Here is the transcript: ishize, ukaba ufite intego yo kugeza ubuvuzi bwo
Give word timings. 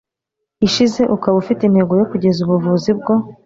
ishize, 0.67 1.01
ukaba 1.15 1.35
ufite 1.43 1.61
intego 1.65 1.91
yo 1.99 2.05
kugeza 2.11 2.39
ubuvuzi 2.41 2.91
bwo 2.99 3.13